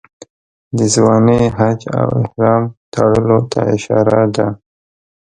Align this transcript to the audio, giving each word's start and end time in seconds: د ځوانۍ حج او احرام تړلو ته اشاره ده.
د 0.77 0.79
ځوانۍ 0.93 1.41
حج 1.57 1.79
او 1.99 2.07
احرام 2.23 2.63
تړلو 2.93 3.39
ته 3.51 3.59
اشاره 3.75 4.21
ده. 4.35 4.47